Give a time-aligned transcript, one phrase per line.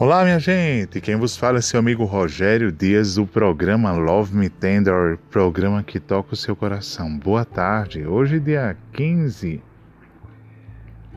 [0.00, 1.00] Olá, minha gente!
[1.00, 5.98] Quem vos fala é seu amigo Rogério Dias do programa Love Me Tender, programa que
[5.98, 7.18] toca o seu coração.
[7.18, 8.06] Boa tarde!
[8.06, 9.60] Hoje, dia 15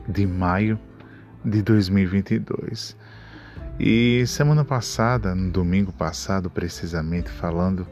[0.08, 0.80] de maio
[1.44, 2.96] de 2022.
[3.78, 7.86] E semana passada, no domingo passado, precisamente falando,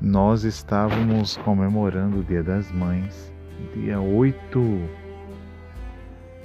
[0.00, 3.32] nós estávamos comemorando o Dia das Mães,
[3.72, 4.88] dia 8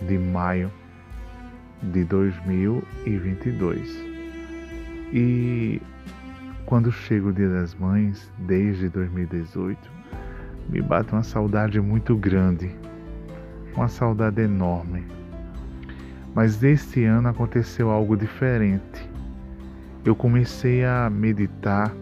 [0.08, 0.72] de maio
[1.92, 3.90] de 2022.
[5.12, 5.82] E
[6.66, 9.78] quando chega o Dia das Mães, desde 2018,
[10.70, 12.74] me bate uma saudade muito grande,
[13.76, 15.04] uma saudade enorme.
[16.34, 19.10] Mas deste ano aconteceu algo diferente.
[20.06, 21.94] Eu comecei a meditar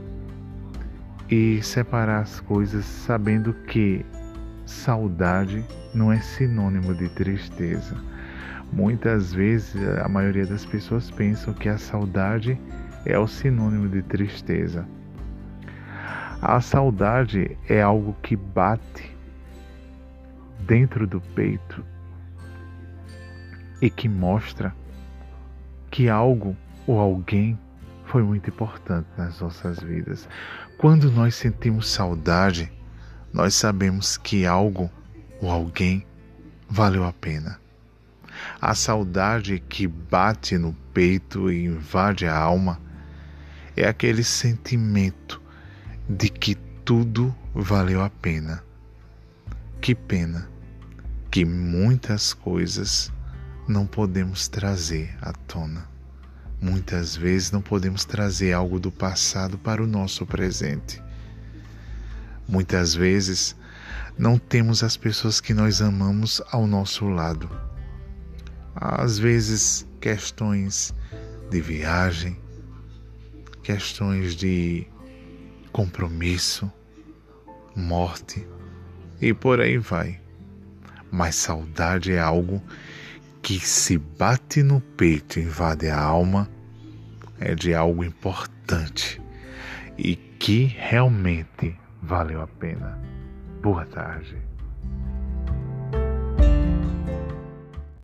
[1.29, 4.05] e separar as coisas sabendo que
[4.65, 7.95] saudade não é sinônimo de tristeza
[8.71, 12.57] Muitas vezes a maioria das pessoas pensam que a saudade
[13.05, 14.87] é o sinônimo de tristeza.
[16.41, 19.15] A saudade é algo que bate
[20.61, 21.83] dentro do peito
[23.81, 24.73] e que mostra
[25.89, 26.55] que algo
[26.87, 27.59] ou alguém
[28.05, 30.27] foi muito importante nas nossas vidas.
[30.77, 32.71] Quando nós sentimos saudade,
[33.33, 34.89] nós sabemos que algo
[35.41, 36.05] ou alguém
[36.69, 37.59] valeu a pena.
[38.61, 42.79] A saudade que bate no peito e invade a alma
[43.75, 45.41] é aquele sentimento
[46.07, 48.63] de que tudo valeu a pena.
[49.79, 50.47] Que pena
[51.31, 53.11] que muitas coisas
[53.67, 55.89] não podemos trazer à tona.
[56.61, 61.01] Muitas vezes não podemos trazer algo do passado para o nosso presente.
[62.47, 63.55] Muitas vezes
[64.17, 67.49] não temos as pessoas que nós amamos ao nosso lado
[68.81, 70.91] às vezes questões
[71.51, 72.35] de viagem,
[73.61, 74.87] questões de
[75.71, 76.71] compromisso,
[77.75, 78.45] morte
[79.21, 80.19] e por aí vai.
[81.11, 82.59] Mas saudade é algo
[83.43, 86.49] que se bate no peito invade a alma,
[87.39, 89.21] é de algo importante
[89.97, 92.99] e que realmente valeu a pena.
[93.61, 94.37] Boa tarde.